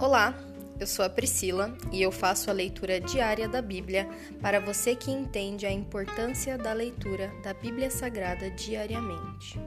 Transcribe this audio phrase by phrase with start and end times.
[0.00, 0.34] Olá,
[0.80, 4.08] eu sou a Priscila e eu faço a leitura diária da Bíblia
[4.40, 9.60] para você que entende a importância da leitura da Bíblia Sagrada diariamente.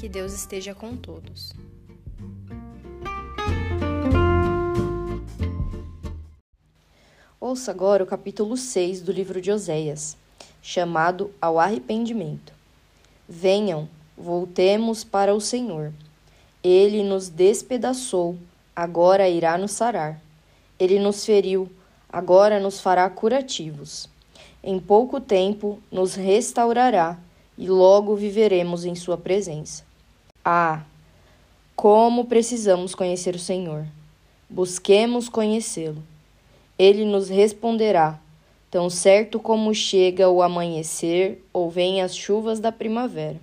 [0.00, 1.52] Que Deus esteja com todos.
[7.38, 10.16] Ouça agora o capítulo 6 do livro de Oséias,
[10.62, 12.54] chamado Ao Arrependimento.
[13.28, 15.92] Venham, voltemos para o Senhor.
[16.62, 18.38] Ele nos despedaçou
[18.74, 20.20] agora irá nos sarar.
[20.78, 21.70] Ele nos feriu,
[22.08, 24.08] agora nos fará curativos.
[24.62, 27.18] Em pouco tempo nos restaurará
[27.56, 29.84] e logo viveremos em Sua presença.
[30.44, 30.82] Ah,
[31.76, 33.86] como precisamos conhecer o Senhor!
[34.48, 36.02] Busquemos conhecê-lo.
[36.78, 38.20] Ele nos responderá,
[38.70, 43.40] tão certo como chega o amanhecer ou vêm as chuvas da primavera.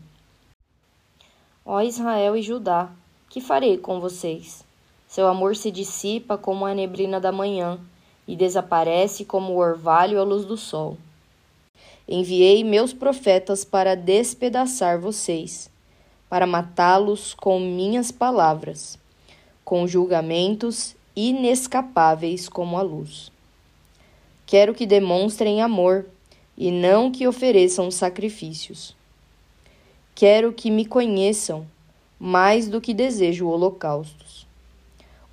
[1.66, 2.92] Ó Israel e Judá,
[3.30, 4.64] que farei com vocês?
[5.12, 7.78] Seu amor se dissipa como a neblina da manhã
[8.26, 10.98] e desaparece como o orvalho à luz do sol.
[12.08, 15.70] Enviei meus profetas para despedaçar vocês,
[16.30, 18.98] para matá-los com minhas palavras,
[19.66, 23.30] com julgamentos inescapáveis como a luz.
[24.46, 26.06] Quero que demonstrem amor
[26.58, 28.96] e não que ofereçam sacrifícios.
[30.16, 31.68] Quero que me conheçam
[32.18, 34.50] mais do que desejo holocaustos.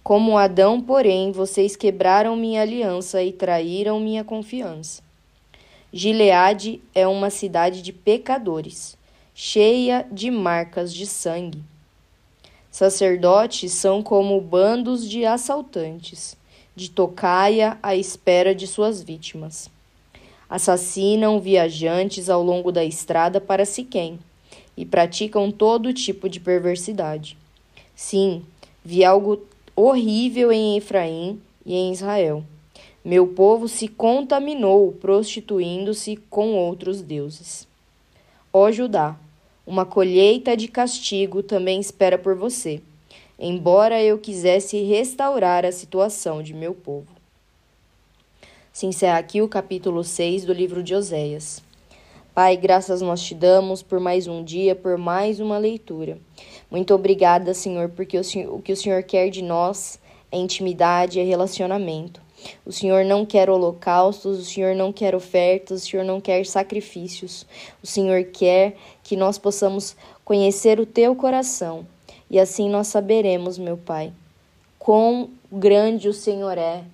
[0.09, 5.03] Como Adão, porém, vocês quebraram minha aliança e traíram minha confiança.
[5.93, 8.97] Gileade é uma cidade de pecadores,
[9.35, 11.63] cheia de marcas de sangue.
[12.71, 16.39] Sacerdotes são como bandos de assaltantes,
[16.75, 19.69] de tocaia à espera de suas vítimas.
[20.49, 24.19] Assassinam viajantes ao longo da estrada para Siquém
[24.75, 27.37] e praticam todo tipo de perversidade.
[27.95, 28.43] Sim,
[28.83, 29.47] vi algo
[29.81, 32.43] horrível em Efraim e em Israel.
[33.05, 37.67] Meu povo se contaminou, prostituindo-se com outros deuses.
[38.53, 39.17] Ó Judá,
[39.65, 42.83] uma colheita de castigo também espera por você,
[43.39, 47.07] embora eu quisesse restaurar a situação de meu povo.
[48.73, 51.63] Se encerra aqui o capítulo 6 do livro de Oséias.
[52.39, 56.19] Pai, graças nós te damos por mais um dia, por mais uma leitura.
[56.71, 59.99] Muito obrigada, Senhor, porque o, Senhor, o que o Senhor quer de nós
[60.31, 62.23] é intimidade, é relacionamento.
[62.65, 67.45] O Senhor não quer holocaustos, o Senhor não quer ofertas, o Senhor não quer sacrifícios.
[67.83, 71.85] O Senhor quer que nós possamos conhecer o teu coração
[72.31, 74.13] e assim nós saberemos, meu Pai,
[74.79, 76.85] quão grande o Senhor é,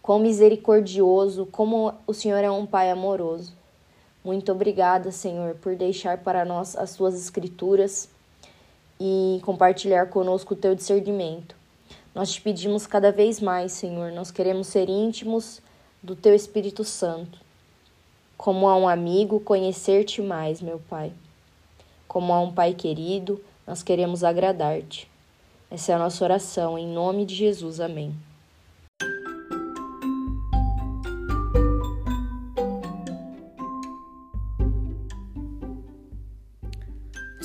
[0.00, 3.65] quão misericordioso, como o Senhor é um Pai amoroso.
[4.26, 8.08] Muito obrigada, Senhor, por deixar para nós as suas escrituras
[8.98, 11.54] e compartilhar conosco o teu discernimento.
[12.12, 15.62] Nós te pedimos cada vez mais, Senhor, nós queremos ser íntimos
[16.02, 17.38] do teu Espírito Santo.
[18.36, 21.12] Como a um amigo, conhecer-te mais, meu Pai.
[22.08, 25.08] Como a um Pai querido, nós queremos agradar-te.
[25.70, 27.78] Essa é a nossa oração, em nome de Jesus.
[27.78, 28.12] Amém.